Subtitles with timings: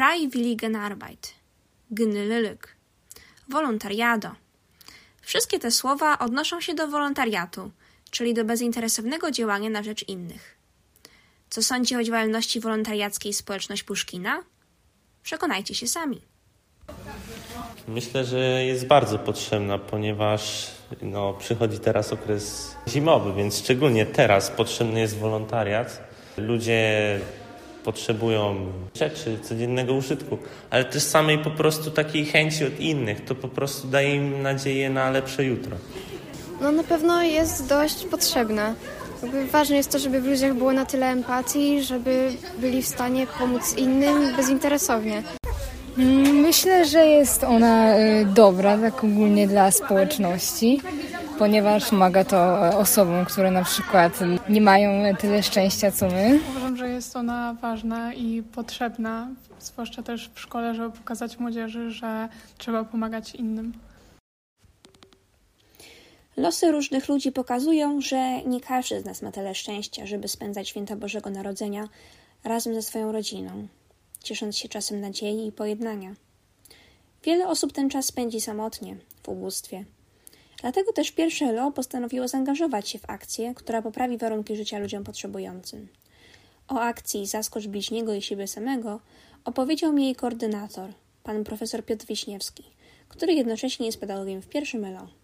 [0.00, 1.34] Freiwilligenarbeit,
[1.90, 2.76] Gnyllyk,
[3.48, 4.30] wolontariado.
[5.22, 7.70] Wszystkie te słowa odnoszą się do wolontariatu,
[8.10, 10.58] czyli do bezinteresownego działania na rzecz innych.
[11.50, 14.42] Co sądzi o działalności wolontariackiej społeczność Puszkina?
[15.22, 16.20] Przekonajcie się sami.
[17.88, 20.70] Myślę, że jest bardzo potrzebna, ponieważ
[21.02, 26.00] no, przychodzi teraz okres zimowy, więc szczególnie teraz potrzebny jest wolontariat.
[26.36, 27.20] Ludzie
[27.84, 30.38] potrzebują rzeczy codziennego użytku,
[30.70, 33.24] ale też samej po prostu takiej chęci od innych.
[33.24, 35.76] To po prostu daje im nadzieję na lepsze jutro.
[36.60, 38.74] No na pewno jest dość potrzebna.
[39.22, 43.26] Jakby ważne jest to, żeby w ludziach było na tyle empatii, żeby byli w stanie
[43.38, 45.22] pomóc innym bezinteresownie.
[46.32, 50.80] Myślę, że jest ona y, dobra, tak ogólnie dla społeczności,
[51.40, 56.40] ponieważ pomaga to osobom, które na przykład nie mają tyle szczęścia co my.
[56.50, 59.28] Uważam, że jest ona ważna i potrzebna,
[59.60, 62.28] zwłaszcza też w szkole, żeby pokazać młodzieży, że
[62.58, 63.72] trzeba pomagać innym.
[66.36, 70.96] Losy różnych ludzi pokazują, że nie każdy z nas ma tyle szczęścia, żeby spędzać święta
[70.96, 71.88] Bożego Narodzenia
[72.44, 73.66] razem ze swoją rodziną,
[74.22, 76.14] ciesząc się czasem nadziei i pojednania.
[77.24, 79.84] Wiele osób ten czas spędzi samotnie, w ubóstwie.
[80.60, 85.88] Dlatego też pierwsze LO postanowiło zaangażować się w akcję, która poprawi warunki życia ludziom potrzebującym.
[86.68, 89.00] O akcji Zaskocz bliźniego i siebie samego
[89.44, 90.90] opowiedział mi jej koordynator,
[91.22, 92.64] pan profesor Piotr Wiśniewski,
[93.08, 95.19] który jednocześnie jest pedagogiem w pierwszym LO.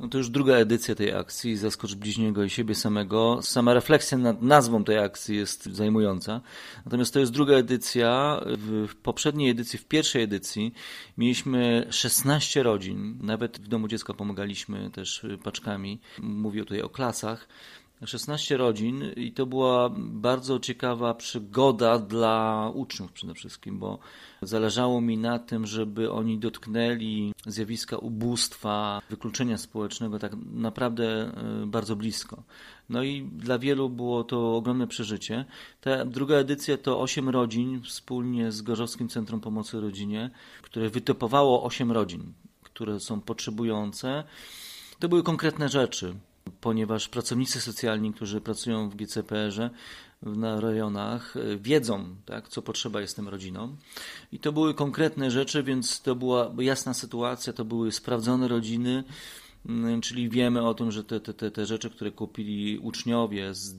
[0.00, 3.38] No to już druga edycja tej akcji, Zaskocz bliźniego i siebie samego.
[3.42, 6.40] Sama refleksja nad nazwą tej akcji jest zajmująca.
[6.84, 8.40] Natomiast to jest druga edycja.
[8.88, 10.74] W poprzedniej edycji, w pierwszej edycji
[11.18, 13.18] mieliśmy 16 rodzin.
[13.22, 16.00] Nawet w domu dziecka pomagaliśmy też paczkami.
[16.18, 17.48] Mówię tutaj o klasach.
[18.06, 23.98] 16 rodzin i to była bardzo ciekawa przygoda dla uczniów przede wszystkim, bo
[24.42, 31.96] zależało mi na tym, żeby oni dotknęli zjawiska ubóstwa, wykluczenia społecznego tak naprawdę e, bardzo
[31.96, 32.42] blisko.
[32.88, 35.44] No i dla wielu było to ogromne przeżycie.
[35.80, 40.30] Ta druga edycja to 8 rodzin wspólnie z Gorzowskim Centrum Pomocy Rodzinie,
[40.62, 42.32] które wytypowało 8 rodzin,
[42.62, 44.24] które są potrzebujące.
[44.98, 46.14] To były konkretne rzeczy
[46.60, 49.70] ponieważ pracownicy socjalni, którzy pracują w GCPR-ze
[50.22, 53.76] na rejonach, e, wiedzą, tak, co potrzeba jest tym rodzinom.
[54.32, 59.04] I to były konkretne rzeczy, więc to była jasna sytuacja, to były sprawdzone rodziny,
[59.66, 63.74] mm, czyli wiemy o tym, że te, te, te rzeczy, które kupili uczniowie z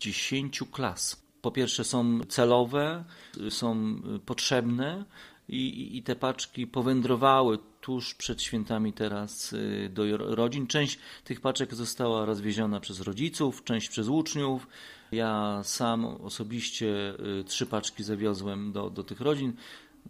[0.00, 3.04] 10 klas, po pierwsze są celowe,
[3.50, 3.96] są
[4.26, 5.04] potrzebne,
[5.48, 10.66] i, i te paczki powędrowały tuż przed świętami teraz y, do rodzin.
[10.66, 14.66] Część tych paczek została rozwieziona przez rodziców, część przez uczniów.
[15.12, 19.52] Ja sam osobiście y, trzy paczki zawiozłem do, do tych rodzin.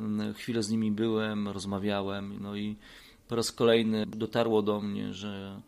[0.01, 2.77] Mm, chwilę z nimi byłem, rozmawiałem, no i
[3.29, 5.61] po raz kolejny dotarło do mnie, że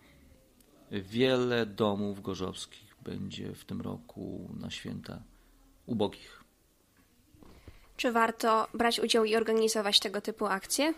[0.91, 5.23] wiele domów gorzowskich będzie w tym roku na święta
[5.87, 6.46] ubogich.
[7.97, 10.95] Czy warto brać udział i organizować tego typu akcje?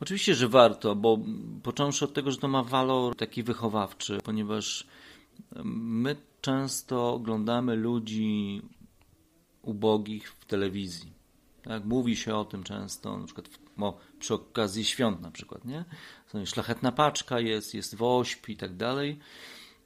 [0.00, 1.18] Oczywiście, że warto, bo
[1.62, 4.86] począwszy od tego, że to ma walor taki wychowawczy, ponieważ
[5.64, 8.62] my często oglądamy ludzi
[9.62, 11.12] ubogich w telewizji.
[11.62, 11.84] Tak?
[11.84, 13.48] Mówi się o tym często, na przykład
[13.80, 15.84] o, przy okazji świąt na przykład, nie?
[16.44, 19.18] Szlachetna paczka jest, jest wośp i tak dalej.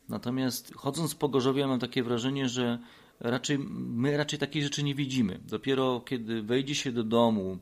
[0.08, 2.78] Natomiast chodząc po Gorzowie mam takie wrażenie, że
[3.20, 5.40] raczej, my raczej takiej rzeczy nie widzimy.
[5.48, 7.58] Dopiero kiedy wejdzie się do domu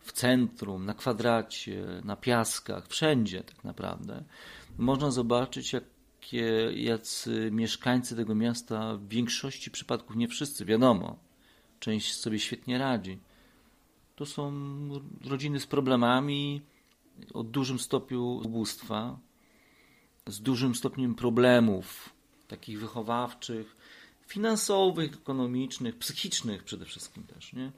[0.00, 4.24] w centrum, na kwadracie, na piaskach, wszędzie tak naprawdę,
[4.78, 11.18] można zobaczyć, jakie, jacy mieszkańcy tego miasta w większości przypadków, nie wszyscy, wiadomo,
[11.80, 13.18] część sobie świetnie radzi.
[14.16, 14.52] To są
[15.24, 16.62] rodziny z problemami,
[17.34, 19.18] o dużym stopniu ubóstwa,
[20.26, 22.14] z dużym stopniem problemów
[22.48, 23.76] takich wychowawczych,
[24.26, 27.52] finansowych, ekonomicznych, psychicznych przede wszystkim też.
[27.52, 27.72] Nie?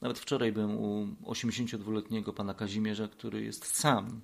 [0.00, 4.20] Nawet wczoraj byłem u 82-letniego pana Kazimierza, który jest sam.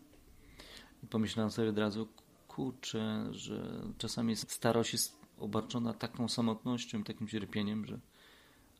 [1.04, 2.08] I pomyślałem sobie od razu,
[2.48, 8.00] kurczę, że czasami starość jest obarczona taką samotnością, takim cierpieniem, że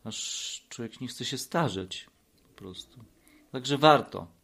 [0.05, 2.07] aż człowiek nie chce się starzeć
[2.49, 3.05] po prostu.
[3.53, 4.36] Także warto.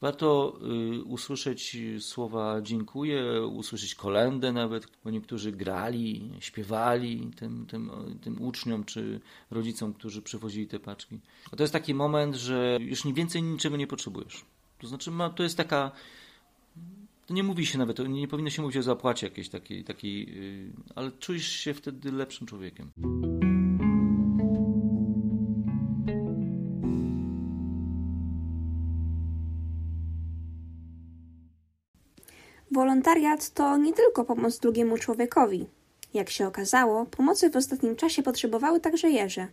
[0.00, 0.58] Warto
[0.96, 7.90] y, usłyszeć słowa dziękuję, usłyszeć kolendę nawet, bo niektórzy grali, śpiewali tym, tym,
[8.22, 9.20] tym uczniom czy
[9.50, 11.20] rodzicom, którzy przywozili te paczki.
[11.52, 14.44] A to jest taki moment, że już więcej niczego nie potrzebujesz.
[14.78, 15.90] To znaczy, ma, to jest taka.
[17.26, 20.72] To nie mówi się nawet, nie powinno się mówić o zapłacie jakiejś takiej, takiej yy,
[20.94, 22.90] ale czujesz się wtedy lepszym człowiekiem.
[33.00, 35.66] Wolontariat to nie tylko pomoc drugiemu człowiekowi.
[36.14, 39.46] Jak się okazało, pomocy w ostatnim czasie potrzebowały także jeże.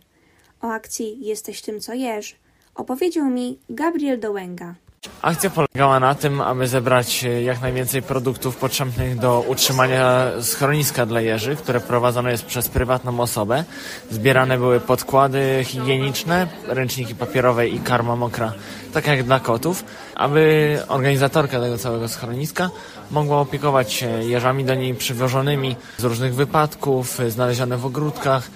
[0.62, 2.36] O akcji Jesteś tym, co jesz
[2.74, 4.74] opowiedział mi Gabriel Dołęga.
[5.22, 11.20] Akcja polegała na tym, aby zebrać e, jak najwięcej produktów potrzebnych do utrzymania schroniska dla
[11.20, 13.64] jeży, które prowadzone jest przez prywatną osobę.
[14.10, 18.52] Zbierane były podkłady higieniczne, ręczniki papierowe i karma mokra,
[18.92, 19.84] tak jak dla kotów,
[20.14, 22.70] aby organizatorka tego całego schroniska
[23.10, 28.50] mogła opiekować się jeżami do niej przywożonymi z różnych wypadków, znalezione w ogródkach.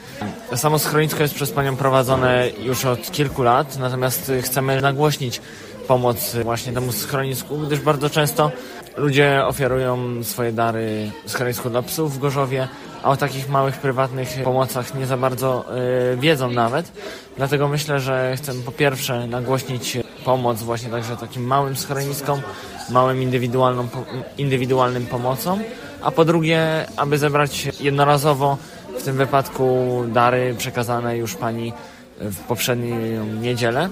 [0.56, 5.40] Samo schronisko jest przez panią prowadzone już od kilku lat, natomiast chcemy nagłośnić
[5.88, 8.50] pomoc właśnie temu schronisku, gdyż bardzo często
[8.96, 12.69] ludzie ofiarują swoje dary schronisku dla psów w Gorzowie,
[13.02, 15.64] a o takich małych, prywatnych pomocach nie za bardzo
[16.12, 16.93] y, wiedzą nawet.
[17.37, 22.40] Dlatego myślę, że chcę po pierwsze nagłośnić pomoc właśnie także takim małym schroniskom,
[22.90, 23.88] małym indywidualną,
[24.38, 25.61] indywidualnym pomocom,
[26.02, 28.56] a po drugie, aby zebrać jednorazowo
[28.99, 31.73] w tym wypadku dary przekazane już pani
[32.20, 33.88] w poprzednią niedzielę.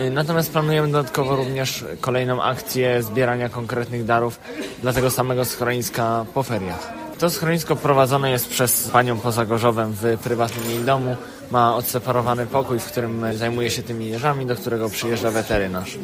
[0.00, 4.40] Y, natomiast planujemy dodatkowo również kolejną akcję zbierania konkretnych darów
[4.82, 6.92] dla tego samego schroniska po feriach.
[7.18, 11.16] To schronisko prowadzone jest przez panią poza Gorzowem w prywatnym jej domu.
[11.50, 15.98] Ma odseparowany pokój, w którym zajmuje się tymi jeżami, do którego przyjeżdża weterynarz.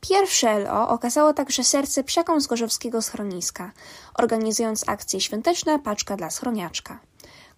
[0.00, 3.72] Pierwsze LO okazało także serce psiakom z gorzowskiego schroniska,
[4.14, 6.98] organizując akcję Świąteczna Paczka dla Schroniaczka.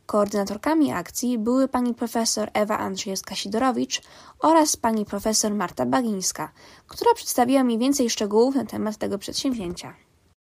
[0.06, 4.02] Koordynatorkami akcji były pani profesor Ewa Andrzejewska-Sidorowicz
[4.38, 6.52] oraz pani profesor Marta Bagińska,
[6.86, 9.94] która przedstawiła mi więcej szczegółów na temat tego przedsięwzięcia.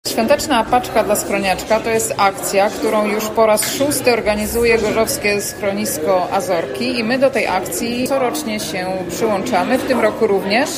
[0.08, 6.32] Świąteczna paczka dla schroniaczka to jest akcja, którą już po raz szósty organizuje Gorzowskie Schronisko
[6.32, 10.70] Azorki i my do tej akcji corocznie się przyłączamy, w tym roku również.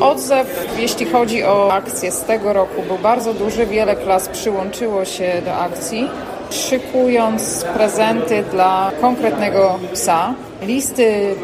[0.00, 3.66] Odzew, jeśli chodzi o akcję z tego roku, był bardzo duży.
[3.66, 6.08] Wiele klas przyłączyło się do akcji,
[6.50, 10.34] szykując prezenty dla konkretnego psa.
[10.62, 11.34] Listy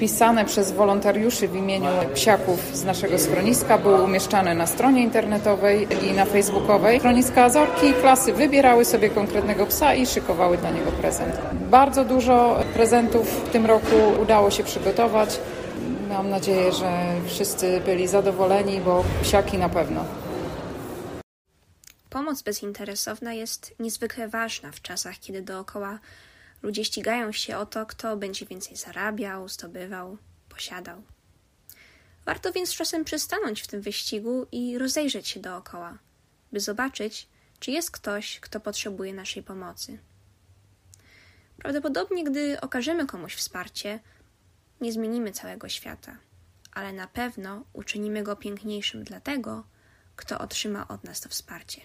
[0.00, 6.12] pisane przez wolontariuszy w imieniu psiaków z naszego schroniska były umieszczane na stronie internetowej i
[6.12, 6.98] na facebookowej.
[6.98, 11.34] Schroniska Azorki klasy wybierały sobie konkretnego psa i szykowały dla niego prezent.
[11.70, 15.40] Bardzo dużo prezentów w tym roku udało się przygotować.
[16.20, 20.04] Mam nadzieję, że wszyscy byli zadowoleni, bo psiaki na pewno.
[22.10, 25.98] Pomoc bezinteresowna jest niezwykle ważna w czasach, kiedy dookoła
[26.62, 30.16] ludzie ścigają się o to, kto będzie więcej zarabiał, zdobywał,
[30.48, 31.02] posiadał.
[32.24, 35.98] Warto więc czasem przystanąć w tym wyścigu i rozejrzeć się dookoła,
[36.52, 37.28] by zobaczyć,
[37.60, 39.98] czy jest ktoś, kto potrzebuje naszej pomocy.
[41.58, 44.00] Prawdopodobnie, gdy okażemy komuś wsparcie,
[44.80, 46.16] nie zmienimy całego świata,
[46.72, 49.64] ale na pewno uczynimy go piękniejszym dla tego,
[50.16, 51.80] kto otrzyma od nas to wsparcie.